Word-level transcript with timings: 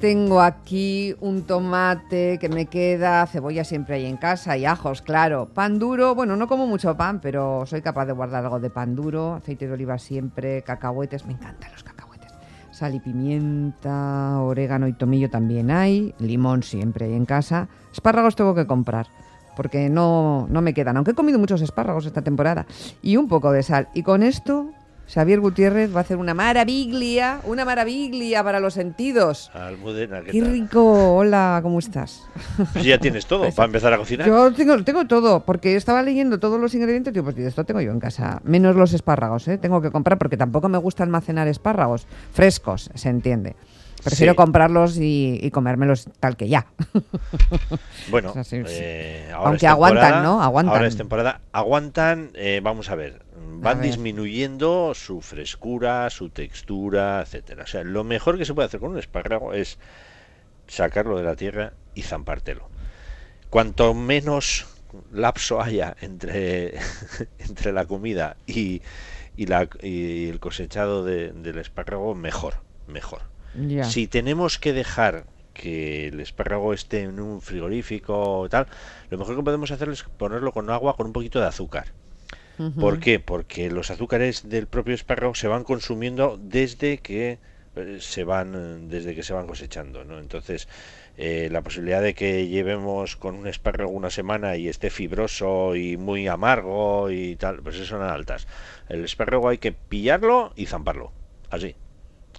tengo 0.00 0.40
aquí 0.40 1.14
un 1.20 1.42
tomate 1.42 2.38
que 2.38 2.48
me 2.48 2.66
queda, 2.66 3.26
cebolla 3.26 3.64
siempre 3.64 3.96
hay 3.96 4.06
en 4.06 4.16
casa 4.16 4.56
y 4.56 4.64
ajos, 4.64 5.02
claro. 5.02 5.50
Pan 5.52 5.78
duro, 5.78 6.14
bueno, 6.14 6.36
no 6.36 6.48
como 6.48 6.66
mucho 6.66 6.96
pan, 6.96 7.20
pero 7.20 7.66
soy 7.66 7.82
capaz 7.82 8.06
de 8.06 8.12
guardar 8.12 8.44
algo 8.44 8.60
de 8.60 8.70
pan 8.70 8.96
duro. 8.96 9.34
Aceite 9.34 9.66
de 9.66 9.74
oliva 9.74 9.98
siempre, 9.98 10.62
cacahuetes, 10.62 11.26
me 11.26 11.34
encantan 11.34 11.70
los 11.72 11.84
cacahuetes. 11.84 12.32
Sal 12.70 12.94
y 12.94 13.00
pimienta, 13.00 14.40
orégano 14.40 14.88
y 14.88 14.94
tomillo 14.94 15.28
también 15.28 15.70
hay. 15.70 16.14
Limón 16.18 16.62
siempre 16.62 17.04
hay 17.04 17.12
en 17.12 17.26
casa. 17.26 17.68
Espárragos 17.92 18.36
tengo 18.36 18.54
que 18.54 18.66
comprar 18.66 19.08
porque 19.54 19.90
no, 19.90 20.46
no 20.48 20.62
me 20.62 20.72
quedan, 20.72 20.96
aunque 20.96 21.10
he 21.10 21.14
comido 21.14 21.38
muchos 21.38 21.60
espárragos 21.60 22.06
esta 22.06 22.22
temporada. 22.22 22.64
Y 23.02 23.18
un 23.18 23.28
poco 23.28 23.52
de 23.52 23.62
sal. 23.62 23.88
Y 23.92 24.02
con 24.02 24.22
esto 24.22 24.70
Xavier 25.08 25.40
Gutiérrez 25.40 25.92
va 25.92 25.98
a 25.98 26.00
hacer 26.02 26.16
una 26.16 26.34
maravilla, 26.34 27.40
una 27.44 27.64
maravilla 27.64 28.44
para 28.44 28.60
los 28.60 28.74
sentidos. 28.74 29.50
Almudena, 29.54 30.22
¿qué, 30.22 30.30
Qué 30.30 30.40
tal? 30.40 30.52
rico, 30.52 31.16
hola, 31.16 31.58
¿cómo 31.62 31.78
estás? 31.80 32.22
Pues 32.72 32.84
ya 32.84 32.98
tienes 32.98 33.26
todo 33.26 33.50
para 33.50 33.66
empezar 33.66 33.92
a 33.92 33.98
cocinar. 33.98 34.26
Yo 34.26 34.52
tengo, 34.52 34.82
tengo 34.84 35.06
todo, 35.06 35.40
porque 35.44 35.74
estaba 35.74 36.02
leyendo 36.02 36.38
todos 36.38 36.60
los 36.60 36.74
ingredientes 36.74 37.10
y 37.10 37.14
digo, 37.14 37.24
pues 37.24 37.36
esto 37.38 37.64
tengo 37.64 37.80
yo 37.80 37.90
en 37.90 37.98
casa, 37.98 38.40
menos 38.44 38.76
los 38.76 38.92
espárragos, 38.92 39.48
¿eh? 39.48 39.58
tengo 39.58 39.82
que 39.82 39.90
comprar 39.90 40.18
porque 40.18 40.36
tampoco 40.36 40.68
me 40.68 40.78
gusta 40.78 41.02
almacenar 41.02 41.48
espárragos 41.48 42.06
frescos, 42.32 42.90
se 42.94 43.08
entiende. 43.08 43.56
Prefiero 44.02 44.32
Sí. 44.32 44.36
comprarlos 44.36 44.96
y, 44.98 45.38
y 45.42 45.50
comérmelos 45.50 46.08
tal 46.20 46.36
que 46.36 46.48
ya. 46.48 46.66
Bueno, 48.10 48.30
O 48.30 48.32
sea, 48.34 48.44
sí, 48.44 48.56
sí. 48.66 48.76
eh, 48.80 49.30
ahora 49.32 49.50
Aunque 49.50 49.66
es 49.66 49.72
aguantan, 49.72 50.22
¿no? 50.22 50.42
Aguantan. 50.42 50.74
Ahora 50.74 50.86
es 50.88 50.96
temporada. 50.96 51.40
Aguantan, 51.52 52.30
eh, 52.34 52.60
vamos 52.62 52.90
a 52.90 52.94
ver, 52.94 53.22
van 53.36 53.78
ver. 53.78 53.86
disminuyendo 53.88 54.92
su 54.94 55.20
frescura, 55.20 56.08
su 56.10 56.30
textura, 56.30 57.20
etcétera. 57.22 57.64
O 57.64 57.66
sea, 57.66 57.84
lo 57.84 58.04
mejor 58.04 58.38
que 58.38 58.44
se 58.44 58.54
puede 58.54 58.66
hacer 58.66 58.80
con 58.80 58.92
un 58.92 58.98
espárrago 58.98 59.52
es 59.54 59.78
sacarlo 60.66 61.16
de 61.18 61.24
la 61.24 61.36
tierra 61.36 61.72
y 61.94 62.02
zampártelo. 62.02 62.68
Cuanto 63.50 63.94
menos 63.94 64.66
lapso 65.12 65.60
haya 65.60 65.96
entre, 66.00 66.74
entre 67.38 67.72
la 67.72 67.84
comida 67.86 68.36
y, 68.46 68.82
y, 69.36 69.46
la, 69.46 69.68
y 69.82 70.28
el 70.28 70.40
cosechado 70.40 71.04
de- 71.04 71.32
del 71.32 71.58
espárrago, 71.58 72.14
mejor, 72.14 72.54
mejor. 72.86 73.22
Si 73.84 74.06
tenemos 74.06 74.58
que 74.58 74.72
dejar 74.72 75.24
que 75.52 76.08
el 76.08 76.20
espárrago 76.20 76.72
esté 76.72 77.02
en 77.02 77.20
un 77.20 77.40
frigorífico 77.40 78.40
o 78.40 78.48
tal, 78.48 78.66
lo 79.10 79.18
mejor 79.18 79.36
que 79.36 79.42
podemos 79.42 79.70
hacer 79.70 79.88
es 79.88 80.04
ponerlo 80.04 80.52
con 80.52 80.70
agua 80.70 80.96
con 80.96 81.06
un 81.06 81.12
poquito 81.12 81.40
de 81.40 81.46
azúcar. 81.46 81.92
¿Por 82.78 83.00
qué? 83.00 83.18
Porque 83.20 83.70
los 83.70 83.90
azúcares 83.90 84.50
del 84.50 84.66
propio 84.66 84.94
espárrago 84.94 85.34
se 85.34 85.48
van 85.48 85.64
consumiendo 85.64 86.38
desde 86.38 86.98
que 86.98 87.38
eh, 87.76 87.98
se 88.00 88.24
van 88.24 88.88
desde 88.90 89.14
que 89.14 89.22
se 89.22 89.32
van 89.32 89.46
cosechando, 89.46 90.04
¿no? 90.04 90.18
Entonces, 90.18 90.68
eh, 91.16 91.48
la 91.50 91.62
posibilidad 91.62 92.02
de 92.02 92.14
que 92.14 92.48
llevemos 92.48 93.16
con 93.16 93.34
un 93.34 93.46
espárrago 93.46 93.90
una 93.90 94.10
semana 94.10 94.56
y 94.56 94.68
esté 94.68 94.90
fibroso 94.90 95.74
y 95.74 95.96
muy 95.96 96.28
amargo 96.28 97.10
y 97.10 97.36
tal, 97.36 97.62
pues 97.62 97.76
eso 97.76 97.86
son 97.86 98.02
altas. 98.02 98.46
El 98.88 99.04
espárrago 99.04 99.48
hay 99.48 99.58
que 99.58 99.72
pillarlo 99.72 100.52
y 100.56 100.66
zamparlo. 100.66 101.12
Así. 101.50 101.76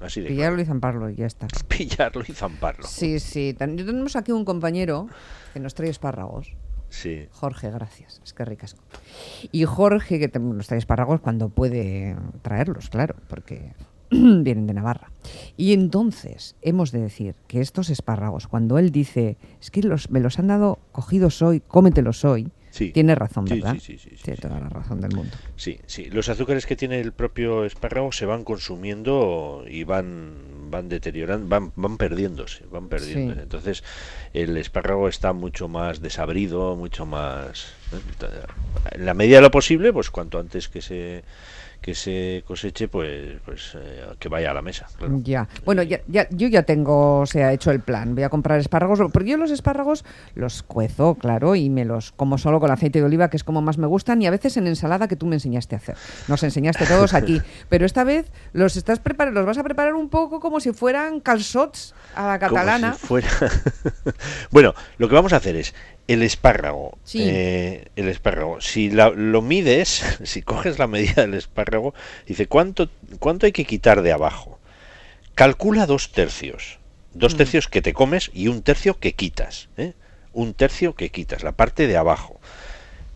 Así 0.02 0.22
de 0.22 0.28
claro. 0.28 0.38
Pillarlo 0.38 0.62
y 0.62 0.66
zamparlo 0.66 1.10
y 1.10 1.16
ya 1.16 1.26
está. 1.28 1.48
pillarlo 1.68 2.24
y 2.28 2.32
zamparlo. 2.34 2.88
Sí, 2.88 3.20
sí. 3.20 3.54
Ten- 3.58 3.76
Tenemos 3.78 4.16
aquí 4.16 4.32
un 4.32 4.46
compañero 4.46 5.08
que 5.54 5.60
nos 5.60 5.74
trae 5.76 5.90
espárragos. 5.90 6.56
Sí. 6.90 7.28
Jorge, 7.32 7.70
gracias. 7.72 8.20
Es 8.24 8.34
que 8.34 8.44
ricas. 8.44 8.76
Y 9.52 9.64
Jorge, 9.66 10.20
que 10.20 10.40
nos 10.40 10.68
trae 10.68 10.78
espárragos 10.80 11.22
cuando 11.22 11.50
puede 11.50 12.18
traerlos, 12.42 12.90
claro, 12.90 13.16
porque 13.30 13.74
vienen 14.12 14.68
de 14.68 14.74
Navarra. 14.74 15.10
Y 15.56 15.72
entonces, 15.74 16.58
hemos 16.62 16.92
de 16.92 17.00
decir 17.02 17.36
que 17.48 17.62
estos 17.62 17.90
espárragos, 17.90 18.48
cuando 18.48 18.78
él 18.78 18.92
dice, 18.92 19.38
es 19.62 19.72
que 19.72 19.84
los, 19.84 20.10
me 20.12 20.20
los 20.20 20.38
han 20.40 20.48
dado 20.48 20.80
cogidos 20.92 21.42
hoy, 21.42 21.62
cómetelos 21.62 22.26
hoy, 22.26 22.52
Sí. 22.72 22.92
tiene 22.92 23.16
razón, 23.16 23.46
¿verdad? 23.46 23.76
sí, 23.80 23.98
sí, 23.98 24.16
sí, 24.16 24.24
tiene 24.24 24.38
toda 24.38 24.60
la 24.60 24.70
razón 24.70 25.02
del 25.02 25.14
mundo. 25.14 25.36
Sí, 25.56 25.80
sí. 25.86 26.06
Los 26.06 26.30
azúcares 26.30 26.66
que 26.66 26.76
tiene 26.76 27.00
el 27.00 27.12
propio 27.12 27.66
espárrago 27.66 28.12
se 28.12 28.26
van 28.26 28.44
consumiendo 28.44 29.66
y 29.70 29.84
van 29.84 30.52
van 30.72 30.88
deteriorando, 30.88 31.48
van 31.48 31.74
van 31.76 31.98
perdiéndose, 31.98 32.66
van 32.72 32.88
perdiéndose. 32.88 33.42
Entonces 33.42 33.84
el 34.34 34.56
espárrago 34.58 35.08
está 35.10 35.34
mucho 35.34 35.68
más 35.68 36.02
desabrido, 36.02 36.76
mucho 36.76 37.06
más. 37.06 37.74
En 38.92 39.06
la 39.06 39.14
medida 39.14 39.38
de 39.38 39.42
lo 39.44 39.52
posible, 39.52 39.92
pues 39.94 40.10
cuanto 40.10 40.40
antes 40.40 40.68
que 40.70 40.82
se 40.82 41.24
que 41.82 41.96
se 41.96 42.44
coseche, 42.46 42.88
pues 42.88 43.40
pues 43.44 43.72
eh, 43.76 44.06
que 44.20 44.30
vaya 44.30 44.52
a 44.52 44.54
la 44.54 44.62
mesa. 44.62 44.86
claro. 45.00 45.18
Ya. 45.24 45.48
Bueno, 45.66 45.82
ya, 45.82 46.00
ya- 46.08 46.28
yo 46.30 46.48
ya 46.48 46.62
tengo, 46.62 47.22
o 47.22 47.26
sea, 47.26 47.52
hecho 47.54 47.72
el 47.72 47.80
plan. 47.80 48.14
Voy 48.14 48.24
a 48.24 48.30
comprar 48.30 48.60
espárragos, 48.60 49.00
porque 49.12 49.32
yo 49.32 49.38
los 49.38 49.50
espárragos 49.50 50.06
los 50.36 50.62
cuezo, 50.62 51.16
claro, 51.16 51.56
y 51.56 51.72
me 51.72 51.84
los 51.84 52.12
como 52.12 52.38
solo 52.38 52.60
con 52.60 52.70
aceite 52.70 53.00
de 53.00 53.06
oliva, 53.06 53.32
que 53.32 53.38
es 53.38 53.44
como 53.44 53.64
más 53.64 53.80
me 53.80 53.88
gustan, 53.88 54.22
y 54.22 54.28
a 54.28 54.30
veces 54.30 54.58
en 54.58 54.68
ensalada 54.68 55.08
que 55.08 55.16
tú 55.16 55.26
me 55.26 55.36
enseñaste 55.38 55.74
a 55.74 55.80
hacer. 55.80 55.96
Nos 56.28 56.44
enseñaste 56.44 56.86
todos 56.86 57.16
aquí. 57.16 57.42
Pero 57.70 57.88
esta 57.88 58.04
vez 58.04 58.32
los 58.54 58.76
estás 58.78 59.00
preparando, 59.00 59.40
los 59.40 59.48
vas 59.48 59.58
a 59.58 59.64
preparar 59.64 59.96
un 59.96 60.10
poco 60.10 60.40
como 60.40 60.60
si 60.60 60.74
fueran 60.74 61.20
calzots 61.20 61.96
a 62.14 62.28
la 62.28 62.38
Como 62.40 62.58
catalana. 62.58 62.94
si 62.94 63.08
fuera. 63.08 63.28
bueno, 64.52 64.76
lo 65.00 65.10
que 65.10 65.16
vamos 65.16 65.34
a 65.34 65.38
hacer 65.38 65.56
es 65.56 65.74
el 66.08 66.24
espárrago. 66.24 66.98
Sí. 67.04 67.20
eh, 67.24 67.86
el 67.96 68.08
espárrago. 68.10 68.60
Si 68.62 68.90
la- 68.90 69.10
lo 69.12 69.42
mides, 69.42 70.04
si 70.24 70.42
coges 70.42 70.80
la 70.80 70.88
medida 70.88 71.22
del 71.24 71.34
espárrago, 71.36 71.94
dice 72.28 72.48
cuánto 72.48 72.90
cuánto 73.20 73.46
hay 73.46 73.52
que 73.52 73.66
quitar 73.66 74.02
de 74.02 74.12
abajo. 74.12 74.60
Calcula 75.36 75.86
dos 75.86 76.12
tercios. 76.12 76.80
Dos 77.14 77.34
Mm. 77.34 77.38
tercios 77.38 77.68
que 77.68 77.82
te 77.82 77.94
comes 77.94 78.30
y 78.34 78.48
un 78.48 78.62
tercio 78.62 79.00
que 79.00 79.14
quitas. 79.14 79.70
¿eh? 79.78 79.94
Un 80.34 80.54
tercio 80.54 80.96
que 80.96 81.10
quitas, 81.10 81.44
la 81.44 81.52
parte 81.54 81.88
de 81.88 81.98
abajo. 81.98 82.40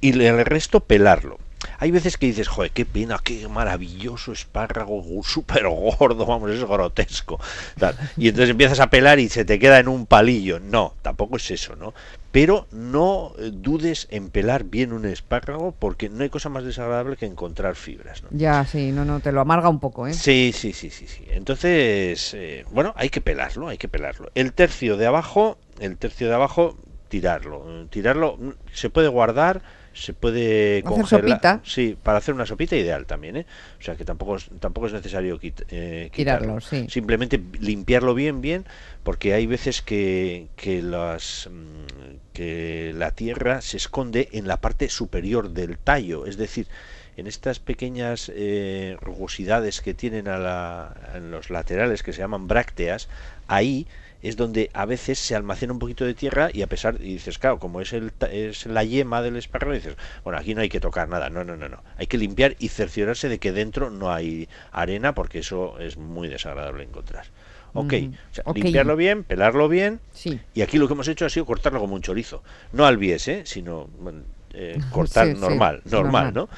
Y 0.02 0.20
el 0.22 0.46
resto 0.46 0.82
pelarlo. 0.82 1.40
Hay 1.80 1.92
veces 1.92 2.18
que 2.18 2.28
dices, 2.28 2.48
joder, 2.48 2.72
qué 2.72 2.86
pena, 2.86 3.20
qué 3.24 3.48
maravilloso 3.48 4.32
espárrago, 4.32 5.04
súper 5.24 5.68
gordo, 5.68 6.26
vamos, 6.26 6.52
es 6.52 6.64
grotesco. 6.64 7.40
tal. 7.80 7.96
Y 8.18 8.30
entonces 8.30 8.52
empiezas 8.52 8.80
a 8.80 8.90
pelar 8.90 9.20
y 9.20 9.30
se 9.30 9.46
te 9.46 9.60
queda 9.60 9.80
en 9.80 9.88
un 9.88 10.06
palillo. 10.06 10.60
No, 10.60 10.94
tampoco 11.02 11.38
es 11.38 11.52
eso, 11.52 11.76
¿no? 11.76 11.94
Pero 12.32 12.68
no 12.72 13.32
dudes 13.54 14.08
en 14.12 14.30
pelar 14.30 14.66
bien 14.66 14.92
un 14.92 15.06
espárrago 15.06 15.74
porque 15.78 16.10
no 16.10 16.24
hay 16.24 16.30
cosa 16.30 16.50
más 16.50 16.66
desagradable 16.66 17.16
que 17.16 17.26
encontrar 17.26 17.76
fibras, 17.76 18.24
¿no? 18.24 18.30
Ya, 18.32 18.66
sí, 18.66 18.92
no, 18.92 19.06
no, 19.06 19.22
te 19.22 19.32
lo 19.32 19.40
amarga 19.40 19.70
un 19.70 19.80
poco, 19.80 20.06
¿eh? 20.06 20.14
Sí, 20.14 20.52
sí, 20.54 20.74
sí, 20.74 20.90
sí, 20.90 21.08
sí. 21.08 21.26
Entonces, 21.30 22.34
eh, 22.34 22.66
bueno, 22.72 22.94
hay 22.98 23.10
que 23.10 23.22
pelarlo, 23.22 23.70
hay 23.70 23.78
que 23.78 23.88
pelarlo. 23.88 24.32
El 24.36 24.52
tercio 24.52 24.98
de 24.98 25.06
abajo, 25.06 25.58
el 25.80 25.96
tercio 25.98 26.28
de 26.28 26.36
abajo, 26.36 26.78
tirarlo. 27.08 27.88
Tirarlo 27.90 28.38
mm, 28.38 28.50
se 28.74 28.90
puede 28.90 29.08
guardar, 29.08 29.62
se 29.96 30.14
puede 30.14 30.80
Hacer 30.80 30.84
congelar. 30.84 31.22
sopita. 31.30 31.62
Sí, 31.64 31.98
para 32.04 32.18
hacer 32.20 32.36
una 32.36 32.46
sopita 32.46 32.76
ideal 32.76 33.06
también, 33.06 33.38
¿eh? 33.38 33.46
O 33.80 33.84
sea 33.84 33.96
que 33.96 34.06
tampoco 34.06 34.36
es, 34.36 34.48
tampoco 34.60 34.88
es 34.88 34.94
necesario 34.94 35.40
quit- 35.40 35.66
eh, 35.70 36.12
Tirarlo, 36.14 36.60
sí. 36.62 36.86
Simplemente 36.90 37.42
limpiarlo 37.60 38.14
bien, 38.14 38.42
bien, 38.42 38.66
porque 39.04 39.34
hay 39.34 39.48
veces 39.48 39.82
que, 39.82 40.48
que 40.58 40.82
las 40.82 41.50
mm, 41.52 42.16
que 42.34 42.94
la 42.96 43.12
tierra 43.12 43.62
se 43.62 43.78
esconde 43.78 44.28
en 44.34 44.48
la 44.48 44.60
parte 44.60 44.90
superior 44.90 45.52
del 45.52 45.78
tallo, 45.78 46.26
es 46.26 46.36
decir, 46.38 46.68
en 47.18 47.28
estas 47.28 47.60
pequeñas 47.60 48.32
eh, 48.34 48.98
rugosidades 49.02 49.82
que 49.82 49.94
tienen 49.94 50.28
a 50.28 50.38
la- 50.38 50.94
en 51.16 51.32
los 51.32 51.50
laterales 51.50 52.04
que 52.04 52.14
se 52.14 52.20
llaman 52.20 52.48
brácteas, 52.48 53.08
ahí 53.48 53.88
es 54.22 54.38
donde 54.38 54.72
a 54.74 54.86
veces 54.86 55.20
se 55.20 55.36
almacena 55.36 55.72
un 55.74 55.78
poquito 55.80 56.04
de 56.04 56.16
tierra 56.16 56.50
y 56.52 56.64
a 56.64 56.68
pesar 56.68 56.96
y 57.00 57.14
dices 57.14 57.38
claro 57.38 57.60
como 57.60 57.80
es 57.80 57.94
el 57.94 58.12
es 58.32 58.66
la 58.66 58.84
yema 58.84 59.22
del 59.22 59.36
espárrago 59.36 59.74
dices 59.74 59.96
bueno 60.24 60.40
aquí 60.40 60.56
no 60.56 60.62
hay 60.62 60.70
que 60.70 60.80
tocar 60.80 61.08
nada 61.10 61.30
no 61.30 61.44
no 61.44 61.56
no 61.56 61.70
no 61.70 61.84
hay 61.98 62.08
que 62.08 62.18
limpiar 62.18 62.56
y 62.58 62.70
cerciorarse 62.70 63.30
de 63.30 63.38
que 63.38 63.52
dentro 63.52 63.92
no 63.92 64.12
hay 64.12 64.50
arena 64.72 65.14
porque 65.14 65.40
eso 65.40 65.78
es 65.80 65.98
muy 65.98 66.28
desagradable 66.28 66.84
encontrar 66.86 67.26
ok, 67.74 67.94
o 68.32 68.34
sea, 68.34 68.44
Ok. 68.48 68.56
limpiarlo 68.56 68.96
bien 68.96 69.24
pelarlo 69.26 69.70
bien 69.70 70.00
Sí. 70.14 70.40
y 70.56 70.62
aquí 70.64 70.80
lo 70.80 70.88
que 70.88 70.94
hemos 70.94 71.08
hecho 71.08 71.26
ha 71.26 71.30
sido 71.30 71.46
cortarlo 71.46 71.80
como 71.80 71.94
un 71.94 72.02
chorizo. 72.02 72.42
No 72.72 72.86
al 72.88 72.98
bies, 72.98 73.28
¿eh? 73.28 73.44
sino 73.46 73.88
bueno, 74.00 74.22
eh, 74.54 74.80
cortar 74.92 75.28
Sí, 75.28 75.34
sí, 75.36 75.40
normal, 75.42 75.82
normal, 75.86 76.34
normal. 76.34 76.34
¿no? 76.34 76.50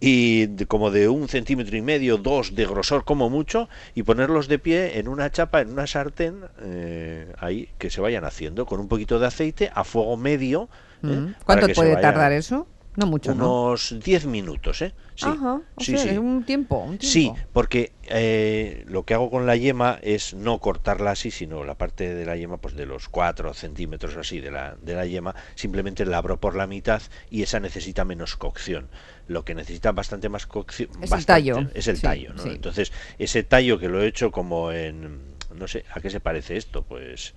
Y 0.00 0.46
de- 0.46 0.66
como 0.66 0.90
de 0.90 1.08
un 1.08 1.28
centímetro 1.28 1.76
y 1.76 1.82
medio, 1.82 2.18
dos 2.18 2.54
de 2.54 2.66
grosor 2.66 3.04
como 3.04 3.30
mucho, 3.30 3.68
y 3.94 4.02
ponerlos 4.02 4.48
de 4.48 4.58
pie 4.58 4.98
en 4.98 5.08
una 5.08 5.30
chapa, 5.30 5.60
en 5.60 5.70
una 5.70 5.86
sartén, 5.86 6.40
eh, 6.62 7.32
ahí, 7.38 7.68
que 7.78 7.90
se 7.90 8.00
vayan 8.00 8.24
haciendo, 8.24 8.66
con 8.66 8.80
un 8.80 8.88
poquito 8.88 9.18
de 9.18 9.26
aceite, 9.26 9.70
a 9.74 9.84
fuego 9.84 10.16
medio. 10.16 10.68
¿eh? 11.02 11.06
Mm. 11.06 11.34
¿Cuánto 11.44 11.66
puede 11.74 11.90
tardar 12.02 12.32
eso? 12.32 12.66
No 12.96 13.06
mucho, 13.06 13.34
¿no? 13.34 13.48
Unos 13.70 13.94
10 14.02 14.26
minutos, 14.26 14.80
¿eh? 14.82 14.92
Sí, 15.16 15.26
Ajá, 15.28 15.60
o 15.74 15.80
sí, 15.82 15.96
sea, 15.96 16.12
sí. 16.12 16.18
un 16.18 16.44
tiempo, 16.44 16.78
un 16.78 17.00
Sí, 17.00 17.32
porque 17.52 17.92
eh, 18.04 18.84
lo 18.86 19.04
que 19.04 19.14
hago 19.14 19.30
con 19.30 19.46
la 19.46 19.56
yema 19.56 19.98
es 20.02 20.34
no 20.34 20.58
cortarla 20.60 21.12
así, 21.12 21.30
sino 21.30 21.64
la 21.64 21.74
parte 21.76 22.14
de 22.14 22.24
la 22.24 22.36
yema, 22.36 22.58
pues 22.58 22.74
de 22.76 22.86
los 22.86 23.08
4 23.08 23.52
centímetros 23.54 24.16
así 24.16 24.40
de 24.40 24.50
la, 24.50 24.76
de 24.80 24.94
la 24.94 25.06
yema, 25.06 25.34
simplemente 25.54 26.04
la 26.06 26.18
abro 26.18 26.38
por 26.40 26.54
la 26.56 26.66
mitad 26.66 27.02
y 27.30 27.42
esa 27.42 27.60
necesita 27.60 28.04
menos 28.04 28.36
cocción. 28.36 28.88
Lo 29.26 29.44
que 29.44 29.54
necesita 29.54 29.92
bastante 29.92 30.28
más 30.28 30.46
cocción 30.46 30.90
Es 31.00 31.12
el 31.12 31.26
tallo. 31.26 31.70
es 31.74 31.88
el 31.88 31.96
Sí, 31.96 32.02
tallo, 32.02 32.32
¿no? 32.34 32.44
Entonces, 32.46 32.92
ese 33.18 33.42
tallo 33.42 33.78
que 33.78 33.88
lo 33.88 34.02
he 34.02 34.06
hecho 34.06 34.30
como 34.30 34.70
en 34.72 35.34
no 35.54 35.68
sé, 35.68 35.84
¿a 35.92 36.00
qué 36.00 36.10
se 36.10 36.20
parece 36.20 36.56
esto? 36.56 36.82
Pues 36.82 37.32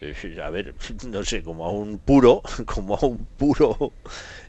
a 0.44 0.50
ver, 0.50 0.74
no 1.06 1.24
sé, 1.24 1.42
como 1.42 1.64
a 1.64 1.70
un 1.70 1.98
puro, 1.98 2.42
como 2.66 2.96
a 2.96 3.04
un 3.04 3.18
puro 3.36 3.92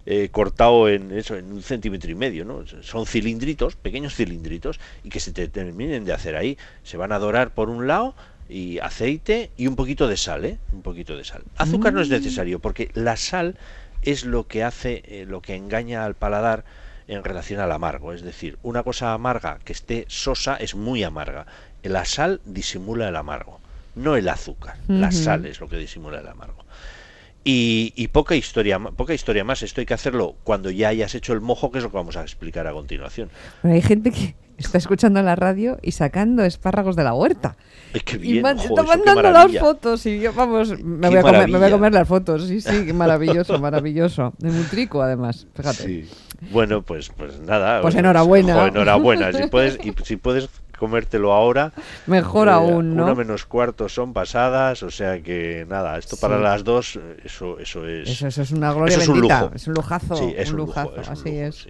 eh, 0.06 0.30
cortado 0.32 0.90
en 0.90 1.12
eso, 1.12 1.36
en 1.36 1.52
un 1.52 1.62
centímetro 1.62 2.12
y 2.12 2.16
medio, 2.16 2.46
¿no? 2.46 2.66
Son 2.82 3.06
cilindritos, 3.06 3.76
pequeños 3.76 4.16
cilindritos, 4.16 4.80
y 5.04 5.10
que 5.10 5.20
se 5.20 5.32
te 5.32 5.48
terminen 5.48 6.06
de 6.06 6.14
hacer 6.14 6.36
ahí. 6.36 6.58
Se 6.84 6.98
van 6.98 7.12
a 7.12 7.20
dorar 7.20 7.54
por 7.54 7.70
un 7.70 7.88
lado 7.88 8.16
y 8.48 8.80
aceite 8.80 9.52
y 9.58 9.68
un 9.68 9.76
poquito 9.76 10.08
de 10.08 10.18
sal, 10.18 10.46
¿eh? 10.46 10.58
Un 10.74 10.82
poquito 10.82 11.16
de 11.16 11.24
sal. 11.24 11.44
Azúcar 11.58 11.94
no 11.94 12.02
es 12.02 12.10
mm. 12.10 12.14
necesario 12.14 12.60
porque 12.60 12.90
la 12.94 13.16
sal 13.16 13.56
es 14.02 14.26
lo 14.26 14.48
que 14.48 14.64
hace, 14.64 15.04
eh, 15.06 15.26
lo 15.28 15.42
que 15.42 15.56
engaña 15.56 16.06
al 16.06 16.16
paladar 16.16 16.64
en 17.08 17.24
relación 17.24 17.60
al 17.60 17.72
amargo. 17.72 18.14
Es 18.14 18.22
decir, 18.22 18.58
una 18.64 18.84
cosa 18.84 19.14
amarga 19.14 19.60
que 19.64 19.74
esté 19.74 20.06
sosa 20.08 20.56
es 20.56 20.76
muy 20.76 21.04
amarga. 21.04 21.46
La 21.84 22.06
sal 22.06 22.42
disimula 22.46 23.10
el 23.10 23.16
amargo, 23.16 23.60
no 23.96 24.16
el 24.16 24.28
azúcar. 24.30 24.78
La 24.88 25.12
sal 25.12 25.46
es 25.46 25.60
lo 25.60 25.68
que 25.68 25.78
disimula 25.78 26.20
el 26.20 26.28
amargo. 26.28 26.66
Y, 27.44 28.08
poca 28.10 28.36
historia 28.36 28.80
poca 28.80 29.14
historia 29.14 29.44
más 29.44 29.64
esto 29.64 29.82
hay 29.82 29.88
que 29.88 29.94
hacerlo 29.94 30.36
cuando 30.44 30.70
ya 30.70 30.90
hayas 30.90 31.16
hecho 31.16 31.34
el 31.34 31.42
mojo 31.42 31.72
que 31.72 31.80
es 31.80 31.84
lo 31.84 31.90
que 31.90 31.98
vamos 31.98 32.18
a 32.18 32.22
explicar 32.22 32.68
a 32.68 32.74
continuación. 32.74 33.30
Hay 33.64 33.82
gente 33.82 34.12
que 34.12 34.36
está 34.58 34.78
escuchando 34.78 35.22
la 35.24 35.36
radio 35.36 35.80
y 35.82 35.92
sacando 35.92 36.44
espárragos 36.44 36.96
de 36.96 37.04
la 37.04 37.14
huerta. 37.14 37.56
Qué 38.06 38.18
bien, 38.18 38.46
y 38.46 38.62
está 38.62 38.84
mandando 38.84 39.32
las 39.32 39.58
fotos 39.58 40.06
y 40.06 40.20
yo 40.20 40.34
vamos 40.34 40.78
me 40.80 41.10
voy, 41.10 41.18
a 41.18 41.72
comer, 41.72 41.94
las 41.94 42.08
fotos 42.08 42.46
sí 42.46 42.62
sí 42.62 42.86
qué 42.86 42.94
maravilloso 42.94 43.58
maravilloso. 43.58 44.34
De 44.38 44.52
Mutrico 44.52 45.02
además 45.02 45.48
fíjate. 45.56 46.06
Bueno 46.52 46.84
pues 46.84 47.10
pues 47.10 47.40
nada 47.40 47.82
pues 47.82 47.96
enhorabuena. 47.96 48.68
enhorabuena. 48.68 49.32
Si 49.34 49.48
puedes 49.48 49.80
y 49.84 49.94
si 50.04 50.18
puedes 50.18 50.50
comértelo 50.80 51.34
ahora. 51.34 51.74
Mejor 52.08 52.48
eh, 52.48 52.52
aún, 52.52 52.96
¿no? 52.96 53.04
Una 53.04 53.14
menos 53.14 53.46
cuarto 53.46 53.90
son 53.90 54.14
pasadas, 54.14 54.82
o 54.82 54.90
sea 54.90 55.22
que 55.22 55.66
nada, 55.70 55.98
esto 55.98 56.18
para 56.18 56.40
las 56.40 56.64
dos, 56.64 56.98
eso, 57.24 57.60
eso 57.60 57.86
es. 57.86 58.22
Eso, 58.22 58.42
es 58.42 58.52
una 58.52 58.74
gloria 58.74 58.98
eso 58.98 59.14
bendita. 59.14 59.36
Es 59.36 59.42
un, 59.44 59.44
lujo. 59.44 59.56
es 59.56 59.68
un 59.68 59.74
lujazo. 59.74 60.16
Sí, 60.16 60.34
es 60.36 60.52
un, 60.52 60.58
lujazo, 60.58 60.94
así 61.12 61.38
es. 61.38 61.68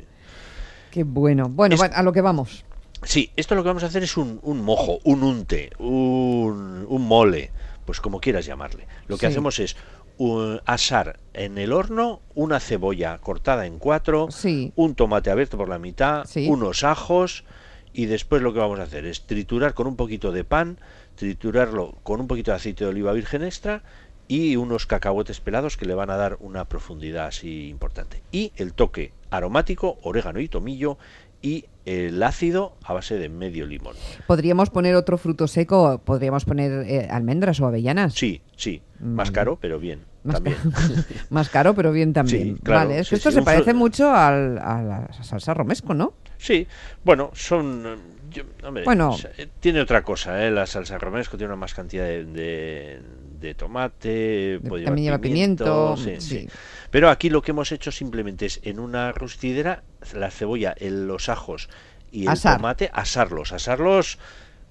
Qué 0.91 1.03
bueno. 1.03 1.49
Bueno, 1.49 1.75
a 1.93 2.03
lo 2.03 2.13
que 2.13 2.21
vamos. 2.21 2.63
Sí, 3.03 3.31
esto 3.35 3.55
lo 3.55 3.63
que 3.63 3.69
vamos 3.69 3.83
a 3.83 3.87
hacer 3.87 4.03
es 4.03 4.17
un, 4.17 4.39
un 4.43 4.61
mojo, 4.61 4.99
un 5.03 5.23
unte, 5.23 5.71
un, 5.79 6.85
un, 6.87 7.07
mole, 7.07 7.51
pues 7.85 8.01
como 8.01 8.19
quieras 8.19 8.45
llamarle. 8.45 8.87
Lo 9.07 9.17
que 9.17 9.25
hacemos 9.25 9.57
es 9.59 9.77
asar 10.65 11.19
en 11.33 11.57
el 11.57 11.71
horno 11.71 12.19
una 12.35 12.59
cebolla 12.59 13.17
cortada 13.19 13.65
en 13.65 13.79
cuatro, 13.79 14.27
un 14.75 14.95
tomate 14.95 15.31
abierto 15.31 15.57
por 15.57 15.69
la 15.69 15.79
mitad, 15.79 16.25
unos 16.47 16.83
ajos, 16.83 17.45
y 17.93 18.05
después 18.05 18.41
lo 18.41 18.53
que 18.53 18.59
vamos 18.59 18.79
a 18.79 18.83
hacer 18.83 19.05
es 19.05 19.25
triturar 19.25 19.73
con 19.73 19.87
un 19.87 19.95
poquito 19.95 20.31
de 20.31 20.43
pan, 20.43 20.79
triturarlo 21.15 21.97
con 22.03 22.21
un 22.21 22.27
poquito 22.27 22.51
de 22.51 22.57
aceite 22.57 22.83
de 22.83 22.91
oliva 22.91 23.13
virgen 23.13 23.43
extra 23.43 23.83
y 24.27 24.55
unos 24.55 24.85
cacahuetes 24.85 25.41
pelados 25.41 25.75
que 25.75 25.85
le 25.85 25.95
van 25.95 26.11
a 26.11 26.15
dar 26.15 26.37
una 26.39 26.65
profundidad 26.65 27.27
así 27.27 27.67
importante. 27.67 28.21
Y 28.31 28.53
el 28.55 28.73
toque 28.73 29.11
aromático, 29.31 29.97
orégano 30.03 30.39
y 30.39 30.47
tomillo 30.47 30.97
y 31.41 31.65
el 31.85 32.21
ácido 32.21 32.75
a 32.83 32.93
base 32.93 33.17
de 33.17 33.29
medio 33.29 33.65
limón. 33.65 33.95
¿Podríamos 34.27 34.69
poner 34.69 34.95
otro 34.95 35.17
fruto 35.17 35.47
seco? 35.47 35.99
¿Podríamos 36.05 36.45
poner 36.45 36.85
eh, 36.87 37.07
almendras 37.09 37.59
o 37.59 37.65
avellanas? 37.65 38.13
Sí, 38.13 38.41
sí. 38.55 38.83
Más 38.99 39.31
caro, 39.31 39.57
pero 39.59 39.79
bien. 39.79 40.05
Más, 40.23 40.35
también. 40.35 40.57
más 41.29 41.49
caro, 41.49 41.73
pero 41.73 41.91
bien 41.91 42.13
también. 42.13 42.59
vale, 42.61 42.99
es 42.99 43.09
que 43.09 43.15
esto 43.15 43.31
se 43.31 43.41
parece 43.41 43.73
mucho 43.73 44.13
a 44.13 44.31
la 44.31 45.09
salsa 45.23 45.53
romesco, 45.53 45.93
¿no? 45.93 46.13
Sí, 46.39 46.65
bueno, 47.03 47.31
son... 47.33 47.99
bueno, 48.85 49.17
tiene 49.59 49.81
otra 49.81 50.03
cosa, 50.03 50.45
¿eh? 50.45 50.49
la 50.49 50.65
salsa 50.65 50.97
romesco 50.97 51.37
tiene 51.37 51.51
una 51.51 51.59
más 51.59 51.73
cantidad 51.73 52.05
de, 52.05 53.01
de, 53.41 53.53
tomate, 53.55 54.61
también 54.63 54.95
lleva 54.95 55.17
pimiento, 55.17 55.97
sí, 55.97 56.47
Pero 56.89 57.09
aquí 57.09 57.29
lo 57.29 57.41
que 57.41 57.51
hemos 57.51 57.73
hecho 57.73 57.91
simplemente 57.91 58.45
es 58.45 58.61
en 58.63 58.79
una 58.79 59.11
rustidera 59.11 59.83
la 60.13 60.31
cebolla, 60.31 60.75
los 60.79 61.27
ajos 61.27 61.69
y 62.09 62.25
el 62.25 62.41
tomate, 62.41 62.89
asarlos, 62.93 63.51
asarlos 63.51 64.17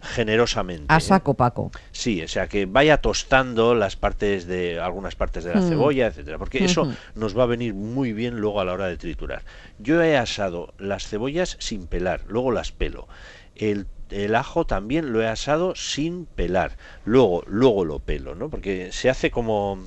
generosamente. 0.00 0.87
A 0.89 0.99
¿eh? 0.99 1.00
saco, 1.00 1.35
Paco. 1.35 1.71
Sí, 1.93 2.23
o 2.23 2.29
sea, 2.29 2.47
que 2.47 2.67
vaya 2.67 2.99
tostando 2.99 3.75
las 3.75 3.97
partes 3.97 4.47
de 4.47 4.81
algunas 4.81 5.17
partes 5.17 5.45
de 5.45 5.55
la 5.55 5.61
mm. 5.61 5.69
cebolla, 5.69 6.06
etcétera, 6.06 6.39
porque 6.39 6.65
eso 6.65 6.93
nos 7.15 7.37
va 7.37 7.45
a 7.45 7.47
venir 7.47 7.75
muy 7.75 8.12
bien 8.12 8.39
luego 8.39 8.61
a 8.61 8.65
la 8.65 8.73
hora 8.73 8.87
de 8.87 8.97
triturar. 8.97 9.43
Yo 9.79 10.03
he 10.03 10.17
asado 10.17 10.75
las 10.79 11.06
cebollas 11.06 11.56
sin 11.61 11.87
pelar, 11.87 12.23
luego 12.29 12.53
las 12.53 12.73
pelo. 12.73 13.09
El, 13.56 13.87
el 14.11 14.35
ajo 14.35 14.67
también 14.67 15.12
lo 15.12 15.23
he 15.23 15.27
asado 15.27 15.75
sin 15.75 16.27
pelar, 16.27 16.77
luego 17.05 17.43
luego 17.47 17.85
lo 17.85 17.99
pelo, 17.99 18.35
¿no? 18.35 18.49
Porque 18.49 18.93
se 18.93 19.11
hace 19.11 19.31
como 19.31 19.79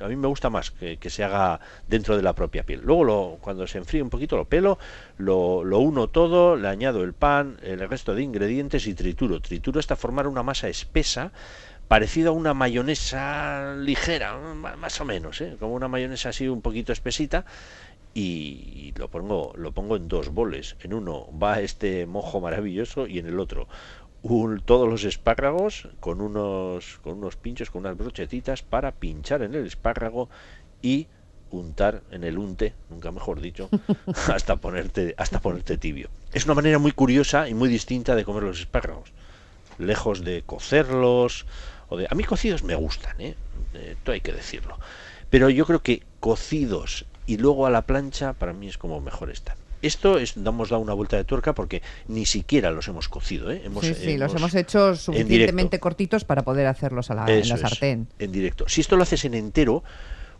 a 0.00 0.08
mí 0.08 0.16
me 0.16 0.28
gusta 0.28 0.50
más 0.50 0.70
que, 0.70 0.98
se 1.10 1.24
haga 1.24 1.60
dentro 1.86 2.16
de 2.16 2.22
la 2.22 2.34
propia 2.34 2.64
piel. 2.64 2.80
Luego, 2.84 3.38
cuando 3.40 3.66
se 3.66 3.78
enfríe 3.78 4.02
un 4.02 4.10
poquito, 4.10 4.36
lo 4.36 4.44
pelo, 4.44 4.78
lo, 5.16 5.64
lo, 5.64 5.78
uno 5.78 6.08
todo, 6.08 6.56
le 6.56 6.68
añado 6.68 7.02
el 7.02 7.12
pan, 7.12 7.58
el 7.62 7.86
resto 7.88 8.14
de 8.14 8.22
ingredientes 8.22 8.86
y 8.86 8.94
trituro. 8.94 9.40
Trituro 9.40 9.80
hasta 9.80 9.96
formar 9.96 10.26
una 10.26 10.42
masa 10.42 10.68
espesa 10.68 11.32
parecido 11.88 12.30
a 12.30 12.32
una 12.34 12.52
mayonesa 12.54 13.74
ligera, 13.76 14.36
más 14.36 15.00
o 15.00 15.04
menos, 15.06 15.40
¿eh? 15.40 15.56
como 15.58 15.74
una 15.74 15.88
mayonesa 15.88 16.28
así 16.28 16.46
un 16.46 16.60
poquito 16.60 16.92
espesita. 16.92 17.44
Y 18.14 18.92
lo 18.96 19.08
pongo, 19.08 19.52
lo 19.56 19.72
pongo 19.72 19.96
en 19.96 20.08
dos 20.08 20.30
boles. 20.30 20.76
En 20.80 20.92
uno 20.92 21.28
va 21.40 21.60
este 21.60 22.04
mojo 22.06 22.40
maravilloso 22.40 23.06
y 23.06 23.18
en 23.18 23.26
el 23.26 23.38
otro 23.38 23.68
todos 24.64 24.88
los 24.88 25.04
espárragos 25.04 25.88
con 26.00 26.20
unos, 26.20 26.98
con 27.02 27.18
unos 27.18 27.36
pinchos, 27.36 27.70
con 27.70 27.80
unas 27.80 27.96
brochetitas 27.96 28.62
para 28.62 28.92
pinchar 28.92 29.42
en 29.42 29.54
el 29.54 29.66
espárrago 29.66 30.28
y 30.82 31.06
untar 31.50 32.02
en 32.10 32.24
el 32.24 32.38
unte, 32.38 32.74
nunca 32.90 33.10
mejor 33.10 33.40
dicho, 33.40 33.70
hasta 34.28 34.56
ponerte, 34.56 35.14
hasta 35.16 35.40
ponerte 35.40 35.78
tibio. 35.78 36.10
Es 36.32 36.44
una 36.44 36.54
manera 36.54 36.78
muy 36.78 36.92
curiosa 36.92 37.48
y 37.48 37.54
muy 37.54 37.68
distinta 37.68 38.14
de 38.14 38.24
comer 38.24 38.42
los 38.42 38.60
espárragos. 38.60 39.12
Lejos 39.78 40.24
de 40.24 40.42
cocerlos, 40.42 41.46
o 41.88 41.96
de. 41.96 42.06
A 42.10 42.14
mí 42.14 42.24
cocidos 42.24 42.64
me 42.64 42.74
gustan, 42.74 43.20
¿eh? 43.20 43.36
Esto 43.74 44.12
hay 44.12 44.20
que 44.20 44.32
decirlo. 44.32 44.78
Pero 45.30 45.50
yo 45.50 45.64
creo 45.66 45.82
que 45.82 46.02
cocidos 46.20 47.06
y 47.26 47.36
luego 47.36 47.66
a 47.66 47.70
la 47.70 47.82
plancha, 47.82 48.32
para 48.32 48.52
mí 48.52 48.68
es 48.68 48.78
como 48.78 49.00
mejor 49.00 49.30
están. 49.30 49.56
Esto 49.82 50.18
es, 50.18 50.32
damos 50.36 50.70
una 50.70 50.92
vuelta 50.94 51.16
de 51.16 51.24
tuerca 51.24 51.54
porque 51.54 51.82
ni 52.08 52.26
siquiera 52.26 52.70
los 52.70 52.88
hemos 52.88 53.08
cocido. 53.08 53.50
¿eh? 53.50 53.62
Hemos, 53.64 53.84
sí, 53.84 53.94
sí, 53.94 54.16
los 54.16 54.34
hemos 54.34 54.54
hecho 54.54 54.96
suficientemente 54.96 55.78
cortitos 55.78 56.24
para 56.24 56.42
poder 56.42 56.66
hacerlos 56.66 57.10
a 57.10 57.14
la, 57.14 57.26
en 57.26 57.48
la 57.48 57.56
sartén. 57.56 58.08
en 58.18 58.32
directo. 58.32 58.68
Si 58.68 58.80
esto 58.80 58.96
lo 58.96 59.02
haces 59.02 59.24
en 59.24 59.34
entero, 59.34 59.82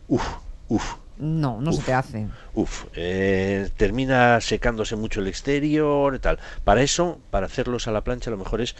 uff, 0.07 0.25
uff. 0.67 0.95
No, 1.19 1.59
no 1.59 1.73
se 1.73 1.81
te 1.81 1.91
hace. 1.91 2.27
Uf, 2.53 2.85
eh, 2.95 3.69
termina 3.75 4.39
secándose 4.39 4.95
mucho 4.95 5.19
el 5.19 5.27
exterior 5.27 6.15
y 6.15 6.19
tal. 6.19 6.39
Para 6.63 6.81
eso, 6.81 7.19
para 7.29 7.45
hacerlos 7.45 7.89
a 7.89 7.91
la 7.91 8.05
plancha, 8.05 8.31
lo 8.31 8.37
mejor 8.37 8.61
es 8.61 8.75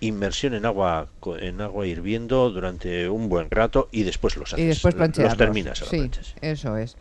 inmersión 0.00 0.54
en 0.54 0.66
agua 0.66 1.08
en 1.40 1.60
agua 1.60 1.86
hirviendo 1.86 2.50
durante 2.50 3.08
un 3.08 3.28
buen 3.28 3.50
rato 3.50 3.88
y 3.92 4.02
después 4.02 4.36
los 4.36 4.52
haces. 4.52 4.64
Y 4.64 4.68
después 4.68 4.94
Los 4.94 5.36
terminas 5.36 5.80
a 5.82 5.84
la 5.84 5.90
sí, 5.90 6.10
Eso 6.40 6.76
es. 6.76 6.96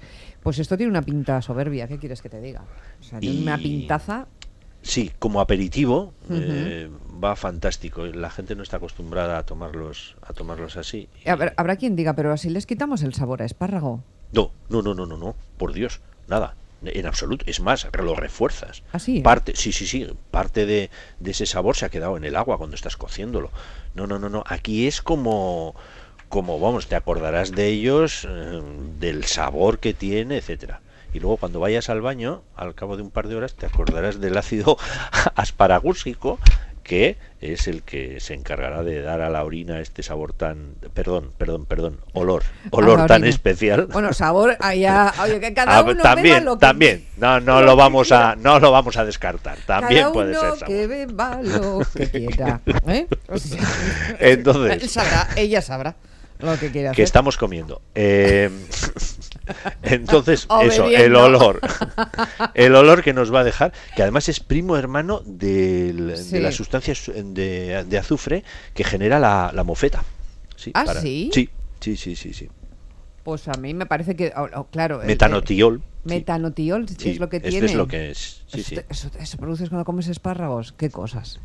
Pues 0.45 0.59
esto 0.59 0.77
tiene 0.77 0.91
una 0.91 1.01
pinta 1.01 1.41
soberbia, 1.41 1.87
¿qué 1.87 1.97
quieres 1.97 2.21
que 2.21 2.29
te 2.29 2.39
diga? 2.39 2.65
O 2.99 3.03
sea, 3.03 3.19
tiene 3.19 3.41
una 3.41 3.57
pintaza. 3.57 4.27
Sí, 4.83 5.11
como 5.17 5.41
aperitivo 5.41 6.13
eh, 6.29 6.87
va 7.11 7.35
fantástico. 7.35 8.05
La 8.05 8.29
gente 8.29 8.55
no 8.55 8.61
está 8.61 8.77
acostumbrada 8.77 9.39
a 9.39 9.43
tomarlos, 9.47 10.15
a 10.21 10.33
tomarlos 10.33 10.77
así. 10.77 11.09
Habrá 11.25 11.77
quien 11.77 11.95
diga, 11.95 12.13
pero 12.13 12.31
así 12.31 12.51
les 12.51 12.67
quitamos 12.67 13.01
el 13.01 13.15
sabor 13.15 13.41
a 13.41 13.45
espárrago. 13.45 14.03
No, 14.33 14.51
no, 14.69 14.83
no, 14.83 14.93
no, 14.93 15.07
no, 15.07 15.17
no. 15.17 15.35
Por 15.57 15.73
Dios, 15.73 16.01
nada. 16.27 16.53
En 16.83 17.07
absoluto. 17.07 17.43
Es 17.47 17.59
más, 17.59 17.87
lo 17.97 18.13
refuerzas. 18.13 18.83
Así. 18.91 19.21
¿Ah, 19.21 19.23
parte, 19.23 19.55
sí, 19.55 19.71
sí, 19.71 19.87
sí. 19.87 20.07
Parte 20.29 20.67
de, 20.67 20.91
de 21.19 21.31
ese 21.31 21.47
sabor 21.47 21.75
se 21.75 21.85
ha 21.85 21.89
quedado 21.89 22.17
en 22.17 22.23
el 22.23 22.35
agua 22.35 22.59
cuando 22.59 22.75
estás 22.75 22.97
cociéndolo. 22.97 23.49
No, 23.95 24.05
no, 24.05 24.19
no, 24.19 24.29
no. 24.29 24.43
Aquí 24.45 24.85
es 24.85 25.01
como 25.01 25.73
como 26.35 26.59
vamos, 26.59 26.87
te 26.87 26.97
acordarás 26.97 27.53
de 27.53 27.67
ellos, 27.67 28.27
eh, 28.29 28.61
del 28.99 29.23
sabor 29.23 29.79
que 29.79 29.93
tiene, 29.93 30.35
etcétera. 30.35 30.81
Y 31.13 31.21
luego 31.21 31.37
cuando 31.37 31.61
vayas 31.61 31.89
al 31.89 32.01
baño, 32.01 32.43
al 32.57 32.75
cabo 32.75 32.97
de 32.97 33.03
un 33.03 33.09
par 33.09 33.29
de 33.29 33.37
horas, 33.37 33.53
te 33.53 33.65
acordarás 33.65 34.19
del 34.19 34.37
ácido 34.37 34.77
asparagúsico, 35.35 36.37
que 36.83 37.15
es 37.39 37.69
el 37.69 37.83
que 37.83 38.19
se 38.19 38.33
encargará 38.33 38.83
de 38.83 39.01
dar 39.01 39.21
a 39.21 39.29
la 39.29 39.45
orina 39.45 39.79
este 39.79 40.03
sabor 40.03 40.33
tan, 40.33 40.75
perdón, 40.93 41.31
perdón, 41.37 41.65
perdón, 41.67 42.01
olor, 42.11 42.43
olor 42.71 43.07
tan 43.07 43.23
especial. 43.23 43.85
Bueno, 43.85 44.11
sabor, 44.11 44.57
allá, 44.59 45.13
oye, 45.23 45.39
que 45.39 45.53
cada 45.53 45.77
ah, 45.77 45.83
uno 45.83 46.03
también, 46.03 46.43
lo 46.43 46.55
que, 46.55 46.65
también, 46.65 47.05
no, 47.15 47.39
no 47.39 47.61
lo, 47.61 47.77
vamos 47.77 48.11
a, 48.11 48.35
no 48.35 48.59
lo 48.59 48.71
vamos 48.71 48.97
a 48.97 49.05
descartar, 49.05 49.57
también 49.65 50.11
puede 50.11 50.33
ser 50.33 50.41
sabor. 50.41 50.65
que 50.65 50.85
beba 50.85 51.39
lo 51.41 51.79
que 51.95 52.11
quiera, 52.11 52.59
¿eh? 52.87 53.07
Entonces, 54.19 54.83
él 54.83 54.89
sabrá, 54.89 55.29
ella 55.37 55.61
sabrá 55.61 55.95
lo 56.39 56.59
que 56.59 56.71
quiere 56.71 56.87
hacer. 56.89 56.95
Que 56.97 57.03
estamos 57.03 57.37
comiendo. 57.37 57.81
Eh, 57.95 58.49
Entonces, 59.83 60.47
eso, 60.63 60.87
el 60.87 61.15
olor. 61.15 61.61
El 62.53 62.75
olor 62.75 63.03
que 63.03 63.13
nos 63.13 63.33
va 63.33 63.41
a 63.41 63.43
dejar, 63.43 63.73
que 63.95 64.01
además 64.01 64.27
es 64.29 64.39
primo 64.39 64.75
hermano 64.77 65.21
del- 65.25 66.15
Sí. 66.17 66.31
de 66.31 66.39
las 66.41 66.55
sustancias 66.55 67.11
de, 67.13 67.83
de 67.87 67.97
azufre 67.97 68.43
que 68.73 68.83
genera 68.83 69.19
la, 69.19 69.51
la 69.53 69.63
mofeta. 69.63 70.03
Sí, 70.55 70.71
¿Ah, 70.73 70.85
sí? 71.01 71.29
Sí, 71.33 71.49
sí, 71.79 71.95
sí, 71.97 72.15
sí. 72.15 72.33
sí. 72.33 72.49
Pues 73.25 73.47
a 73.47 73.53
mí 73.53 73.73
me 73.73 73.87
parece 73.87 74.15
que, 74.15 74.31
oh, 74.37 74.47
oh, 74.55 74.67
claro. 74.67 75.01
Metanotiol. 75.03 75.73
el-. 75.75 75.81
Metanotiol 76.03 76.87
Sí, 76.87 77.09
es 77.09 77.19
lo 77.19 77.27
que 77.27 77.39
tiene. 77.39 77.65
es 77.65 77.73
lo 77.73 77.87
que 77.87 78.11
es. 78.11 78.43
Sí, 78.45 78.59
eso, 78.59 78.69
sí. 78.69 78.79
eso, 78.87 79.09
eso 79.19 79.37
produces 79.37 79.69
cuando 79.69 79.83
comes 79.83 80.07
espárragos. 80.07 80.73
¿Qué 80.77 80.91
cosas? 80.91 81.39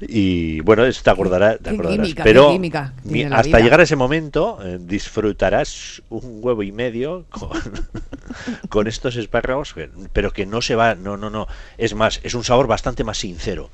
Y 0.00 0.58
bueno, 0.62 0.84
eso 0.84 1.02
te 1.04 1.10
acordarás. 1.10 1.58
te 1.58 1.62
qué 1.62 1.70
acordarás. 1.70 1.98
química, 2.06 2.24
Pero 2.24 2.50
química 2.50 2.92
mi- 3.04 3.22
hasta 3.22 3.42
vida. 3.42 3.60
llegar 3.60 3.78
a 3.78 3.84
ese 3.84 3.94
momento 3.94 4.58
eh, 4.64 4.78
disfrutarás 4.80 6.02
un 6.10 6.40
huevo 6.42 6.64
y 6.64 6.72
medio 6.72 7.24
con, 7.30 7.50
con 8.68 8.88
estos 8.88 9.14
espárragos, 9.14 9.76
pero 10.12 10.32
que 10.32 10.44
no 10.44 10.60
se 10.60 10.74
va. 10.74 10.96
No, 10.96 11.16
no, 11.16 11.30
no. 11.30 11.46
Es 11.78 11.94
más, 11.94 12.18
es 12.24 12.34
un 12.34 12.42
sabor 12.42 12.66
bastante 12.66 13.04
más 13.04 13.18
sincero. 13.18 13.70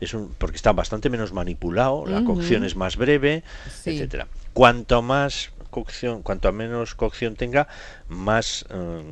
Es 0.00 0.14
un, 0.14 0.28
porque 0.38 0.54
está 0.56 0.72
bastante 0.72 1.10
menos 1.10 1.32
manipulado, 1.32 2.06
la 2.06 2.22
cocción 2.22 2.62
es 2.64 2.76
más 2.76 2.96
breve, 2.96 3.42
Sí. 3.82 3.90
etcétera. 3.90 4.28
Cuanto 4.52 5.02
más 5.02 5.50
cocción, 5.84 6.22
cuanto 6.22 6.50
menos 6.52 6.94
cocción 6.94 7.36
tenga, 7.36 7.68
más 8.08 8.64
eh, 8.70 9.02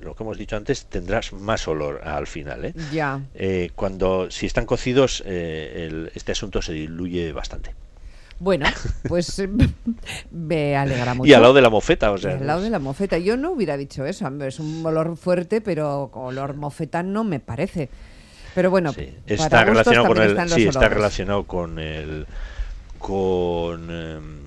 lo 0.00 0.14
que 0.14 0.22
hemos 0.22 0.38
dicho 0.38 0.56
antes, 0.56 0.86
tendrás 0.86 1.32
más 1.32 1.66
olor 1.66 2.02
al 2.06 2.28
final, 2.28 2.64
¿eh? 2.66 2.74
Ya. 2.92 3.20
Eh, 3.34 3.70
cuando 3.74 4.30
si 4.30 4.46
están 4.46 4.64
cocidos 4.64 5.24
eh, 5.26 5.86
el- 5.88 6.12
este 6.14 6.30
asunto 6.30 6.62
se 6.62 6.72
diluye 6.72 7.32
bastante 7.32 7.74
Bueno, 8.38 8.66
pues 9.08 9.42
me 10.30 10.76
alegra 10.76 11.14
mucho. 11.14 11.28
y 11.28 11.34
al 11.34 11.42
lado 11.42 11.54
de 11.54 11.62
la 11.62 11.70
mofeta 11.70 12.12
o 12.12 12.16
Y 12.16 12.20
sea 12.20 12.34
al 12.36 12.46
lado 12.46 12.62
de 12.62 12.70
la 12.70 12.78
mofeta. 12.78 13.18
Yo 13.18 13.36
no 13.36 13.50
hubiera 13.50 13.76
dicho 13.76 14.06
eso. 14.06 14.28
Es 14.44 14.60
un 14.60 14.86
olor 14.86 15.16
fuerte, 15.16 15.60
pero 15.60 16.10
olor 16.14 16.54
mofeta 16.54 17.02
no 17.02 17.24
me 17.24 17.40
parece. 17.40 17.88
Pero 18.54 18.70
bueno, 18.70 18.92
sí, 18.92 19.12
está 19.26 19.64
relacionado 19.64 20.06
con 20.06 20.22
el 20.22 20.48
sí 20.48 20.68
está 20.68 20.88
relacionado 20.88 21.42
con 21.42 21.80
el 21.80 22.24
con 23.00 23.90
em, 23.90 24.38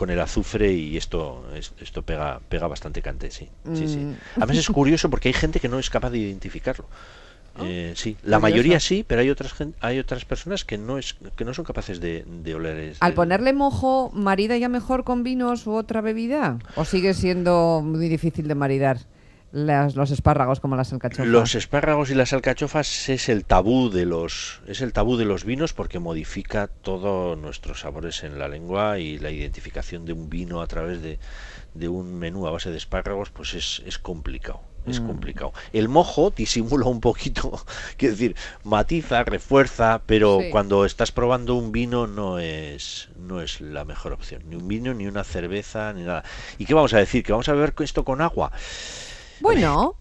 con 0.00 0.08
el 0.08 0.18
azufre 0.18 0.72
y 0.72 0.96
esto 0.96 1.44
es- 1.54 1.72
esto 1.78 2.00
pega 2.02 2.40
pega 2.48 2.66
bastante 2.74 3.02
cante 3.02 3.30
sí 3.30 3.46
sí 3.78 3.86
sí 3.86 3.98
Mm. 3.98 4.14
además 4.36 4.56
es 4.56 4.68
curioso 4.80 5.10
porque 5.10 5.28
hay 5.28 5.34
gente 5.34 5.60
que 5.60 5.68
no 5.68 5.78
es 5.78 5.90
capaz 5.90 6.10
de 6.10 6.18
identificarlo 6.26 6.86
Eh, 7.62 7.92
sí, 7.96 8.10
la 8.22 8.38
curioso. 8.38 8.40
mayoría 8.40 8.80
sí, 8.80 9.04
pero 9.06 9.20
hay 9.20 9.28
otras 9.28 9.52
hay 9.80 9.98
otras 9.98 10.24
personas 10.24 10.64
que 10.64 10.78
no 10.78 10.96
es 10.98 11.16
que 11.36 11.44
no 11.44 11.52
son 11.52 11.64
capaces 11.64 12.00
de, 12.00 12.24
de 12.44 12.54
oler. 12.54 12.94
Al 13.00 13.12
ponerle 13.12 13.52
mojo, 13.52 14.10
¿marida 14.14 14.56
ya 14.56 14.68
mejor 14.68 15.02
con 15.04 15.22
vinos 15.24 15.66
u 15.66 15.72
otra 15.72 16.00
bebida? 16.00 16.58
¿O 16.76 16.84
sigue 16.84 17.12
siendo 17.12 17.82
muy 17.84 18.08
difícil 18.08 18.46
de 18.48 18.54
maridar 18.54 18.98
las- 19.52 19.96
los 19.96 20.10
espárragos 20.10 20.60
como 20.60 20.76
las 20.76 20.92
alcachofas? 20.92 21.26
Los 21.26 21.54
espárragos 21.54 22.10
y 22.10 22.14
las 22.14 22.32
alcachofas 22.32 23.08
es 23.08 23.28
el 23.28 23.44
tabú 23.44 23.90
de 23.90 24.06
los 24.06 24.60
es 24.66 24.80
el 24.80 24.92
tabú 24.92 25.16
de 25.16 25.24
los 25.24 25.44
vinos 25.44 25.72
porque 25.72 25.98
modifica 25.98 26.68
todos 26.68 27.36
nuestros 27.38 27.80
sabores 27.80 28.22
en 28.22 28.38
la 28.38 28.48
lengua 28.48 28.98
y 28.98 29.18
la 29.18 29.30
identificación 29.30 30.04
de 30.04 30.12
un 30.12 30.30
vino 30.30 30.60
a 30.62 30.66
través 30.66 31.02
de, 31.02 31.18
de 31.74 31.88
un 31.88 32.18
menú 32.18 32.46
a 32.46 32.50
base 32.52 32.70
de 32.70 32.76
espárragos 32.76 33.30
pues 33.30 33.54
es, 33.54 33.82
es 33.86 33.98
complicado. 33.98 34.60
Es 34.86 34.98
Mm. 35.00 35.06
complicado. 35.08 35.52
El 35.74 35.90
mojo 35.90 36.30
disimula 36.34 36.86
un 36.86 37.00
poquito, 37.02 37.50
quiero 37.98 38.14
decir, 38.14 38.34
matiza, 38.64 39.24
refuerza, 39.24 40.00
pero 40.06 40.38
Sí. 40.40 40.48
cuando 40.50 40.86
estás 40.86 41.12
probando 41.12 41.54
un 41.56 41.70
vino 41.70 42.06
no 42.06 42.38
es 42.38 43.10
no 43.18 43.42
es 43.42 43.60
la 43.60 43.84
mejor 43.84 44.12
opción. 44.14 44.42
Ni 44.48 44.56
un 44.56 44.66
vino, 44.68 44.94
ni 44.94 45.06
una 45.06 45.22
cerveza, 45.22 45.92
ni 45.92 46.02
nada. 46.04 46.24
¿Y 46.56 46.64
qué 46.64 46.72
vamos 46.72 46.94
a 46.94 46.98
decir? 46.98 47.22
¿Que 47.22 47.32
vamos 47.32 47.48
a 47.50 47.52
beber 47.52 47.74
esto 47.80 48.04
con 48.06 48.22
agua? 48.22 48.52
Bueno, 49.40 49.96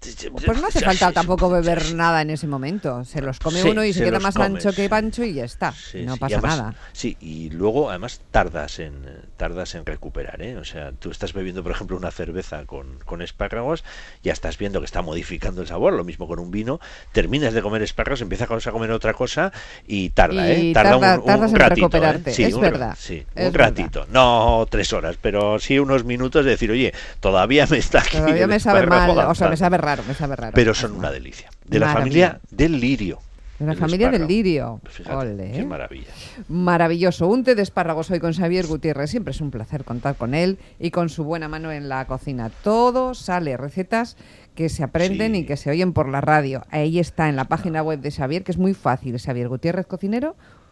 pues 0.46 0.62
no 0.62 0.68
hace 0.68 0.82
falta 0.82 1.12
tampoco 1.12 1.50
beber 1.50 1.94
nada 1.96 2.22
en 2.22 2.30
ese 2.30 2.48
momento. 2.48 3.04
Se 3.06 3.22
los 3.22 3.40
come 3.40 3.62
Sí, 3.62 3.70
uno 3.70 3.84
y 3.84 3.94
se, 3.94 4.00
se 4.00 4.06
queda 4.06 4.20
más 4.20 4.36
ancho 4.38 4.72
que 4.74 4.90
pancho 4.90 5.24
y 5.24 5.34
ya 5.34 5.46
está. 5.46 5.72
Sí, 5.72 6.04
no 6.04 6.18
pasa 6.18 6.38
además- 6.38 6.58
nada. 6.58 6.76
Sí, 6.92 7.18
y 7.22 7.50
luego 7.50 7.90
además 7.90 8.22
tardas 8.32 8.80
en 8.80 9.29
tardas 9.40 9.74
en 9.74 9.86
recuperar, 9.86 10.42
¿eh? 10.42 10.58
O 10.58 10.66
sea, 10.66 10.92
tú 10.92 11.10
estás 11.12 11.32
bebiendo, 11.34 11.64
por 11.64 11.72
ejemplo, 11.72 11.96
una 11.98 12.12
cerveza 12.12 12.66
con, 12.66 13.00
con 13.06 13.22
espárragos, 13.22 13.86
ya 14.22 14.34
estás 14.34 14.58
viendo 14.58 14.80
que 14.82 14.86
está 14.86 15.02
modificando 15.02 15.62
el 15.62 15.68
sabor, 15.68 15.94
lo 15.94 16.04
mismo 16.04 16.28
con 16.28 16.40
un 16.40 16.52
vino, 16.52 16.80
terminas 17.14 17.54
de 17.54 17.62
comer 17.62 17.82
espárragos, 17.82 18.22
empiezas 18.22 18.68
a 18.68 18.72
comer 18.72 18.92
otra 18.92 19.14
cosa 19.14 19.52
y 19.88 20.10
tarda, 20.10 20.54
Y 20.54 20.70
¿eh? 20.72 20.74
Tarda 20.74 20.92
tarda- 21.00 21.20
un, 21.20 21.32
un 21.50 21.56
ratito, 21.56 21.98
¿eh? 21.98 22.22
Sí, 22.34 22.44
es 22.44 22.54
un 22.54 22.62
verdad, 22.62 22.96
Sí, 23.00 23.26
es 23.34 23.46
un 23.48 23.52
verdad. 23.54 23.70
ratito, 23.70 24.06
no 24.12 24.68
tres 24.70 24.92
horas, 24.92 25.16
pero 25.22 25.58
sí 25.58 25.80
unos 25.80 26.04
minutos 26.04 26.44
de 26.44 26.52
decir, 26.52 26.70
oye, 26.70 26.94
todavía 27.22 27.66
me 27.68 27.78
está 27.78 28.00
aquí 28.00 28.18
Todavía 28.18 28.46
me 28.46 28.60
sabe 28.60 28.86
mal, 28.86 29.10
o 29.10 29.14
sea, 29.14 29.16
me 29.16 29.22
avanzando". 29.24 29.56
sabe 29.58 29.78
raro, 29.78 30.04
me 30.06 30.14
sabe 30.16 30.36
raro. 30.36 30.52
Pero 30.54 30.74
son 30.74 30.92
una 30.92 31.12
delicia. 31.12 31.50
De 31.66 31.80
la 31.80 31.94
familia 31.94 32.42
del 32.52 32.80
lirio. 32.80 33.22
De 33.60 33.66
la 33.66 33.76
familia 33.76 34.10
del 34.10 34.26
lirio. 34.26 34.80
Fíjate, 34.86 35.16
Ole, 35.16 35.52
qué 35.52 35.60
¿eh? 35.60 35.66
maravilla. 35.66 36.08
Maravilloso. 36.48 37.28
Un 37.28 37.44
té 37.44 37.56
de 37.56 37.62
espárragos 37.62 38.10
hoy 38.10 38.20
con 38.20 38.34
Xavier 38.34 38.66
Gutiérrez. 38.68 39.10
Siempre 39.10 39.32
es 39.32 39.42
un 39.42 39.52
placer 39.52 39.84
contar 39.84 40.16
con 40.16 40.34
él 40.34 40.58
y 40.80 40.92
con 40.92 41.10
su 41.10 41.24
buena 41.26 41.48
mano 41.50 41.72
en 41.72 41.90
la 41.90 42.08
cocina. 42.08 42.50
Todo 42.64 43.14
sale, 43.14 43.58
recetas 43.58 44.16
que 44.56 44.70
se 44.70 44.84
aprenden 44.84 45.34
Sí. 45.34 45.40
y 45.40 45.46
que 45.46 45.58
se 45.58 45.70
oyen 45.70 45.94
por 45.94 46.08
la 46.10 46.22
radio. 46.22 46.66
Ahí 46.72 47.00
está 47.00 47.30
en 47.30 47.36
la 47.36 47.46
página 47.46 47.84
web 47.84 48.00
de 48.00 48.12
Xavier, 48.12 48.44
que 48.44 48.52
es 48.52 48.58
muy 48.58 48.74
fácil, 48.74 49.16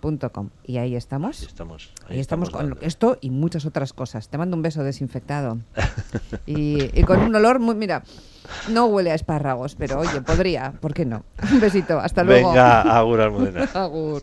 xaviergutierrezcocinero.com. 0.01 0.49
Y 0.65 0.77
ahí 0.77 0.95
estamos. 0.95 1.41
Ahí 1.41 1.47
estamos. 1.47 1.93
Ahí 2.09 2.19
estamos 2.19 2.49
con 2.49 2.77
esto 2.81 3.17
y 3.21 3.29
muchas 3.29 3.65
otras 3.65 3.93
cosas. 3.93 4.29
Te 4.29 4.37
mando 4.37 4.55
un 4.55 4.61
beso 4.61 4.83
desinfectado. 4.83 5.59
y, 6.45 6.99
y 6.99 7.03
con 7.03 7.19
un 7.21 7.35
olor 7.35 7.59
muy, 7.59 7.75
mira, 7.75 8.03
no 8.69 8.85
huele 8.85 9.11
a 9.11 9.15
espárragos, 9.15 9.75
pero 9.75 9.99
oye, 9.99 10.21
podría, 10.21 10.73
¿por 10.79 10.93
qué 10.93 11.05
no? 11.05 11.23
Un 11.51 11.59
besito, 11.59 11.99
hasta 11.99 12.23
luego. 12.23 12.49
Venga, 12.49 12.81
Agur 12.81 13.21
Almudena. 13.21 13.63
Agur. 13.73 14.15